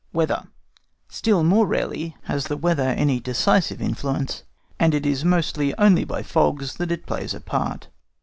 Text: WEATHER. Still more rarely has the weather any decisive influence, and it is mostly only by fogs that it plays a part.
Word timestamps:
WEATHER. 0.13 0.47
Still 1.09 1.43
more 1.43 1.67
rarely 1.67 2.17
has 2.23 2.45
the 2.45 2.57
weather 2.57 2.89
any 2.89 3.19
decisive 3.19 3.79
influence, 3.83 4.41
and 4.79 4.95
it 4.95 5.05
is 5.05 5.23
mostly 5.23 5.77
only 5.77 6.05
by 6.05 6.23
fogs 6.23 6.77
that 6.77 6.91
it 6.91 7.05
plays 7.05 7.35
a 7.35 7.39
part. 7.39 7.87